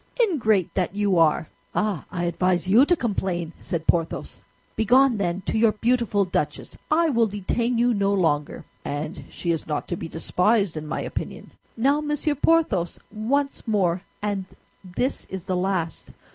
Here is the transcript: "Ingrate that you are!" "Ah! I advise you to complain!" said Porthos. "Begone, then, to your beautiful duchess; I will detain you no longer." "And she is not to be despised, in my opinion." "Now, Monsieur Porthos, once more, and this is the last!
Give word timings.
"Ingrate 0.19 0.73
that 0.73 0.95
you 0.95 1.19
are!" 1.19 1.47
"Ah! 1.75 2.05
I 2.11 2.23
advise 2.23 2.67
you 2.67 2.87
to 2.87 2.95
complain!" 2.95 3.53
said 3.59 3.85
Porthos. 3.85 4.41
"Begone, 4.75 5.17
then, 5.17 5.41
to 5.43 5.59
your 5.59 5.73
beautiful 5.73 6.25
duchess; 6.25 6.75
I 6.89 7.11
will 7.11 7.27
detain 7.27 7.77
you 7.77 7.93
no 7.93 8.11
longer." 8.11 8.65
"And 8.83 9.25
she 9.29 9.51
is 9.51 9.67
not 9.67 9.87
to 9.89 9.95
be 9.95 10.07
despised, 10.07 10.75
in 10.75 10.87
my 10.87 11.01
opinion." 11.01 11.51
"Now, 11.77 12.01
Monsieur 12.01 12.33
Porthos, 12.33 12.97
once 13.11 13.67
more, 13.67 14.01
and 14.23 14.45
this 14.83 15.25
is 15.25 15.43
the 15.43 15.55
last! 15.55 16.09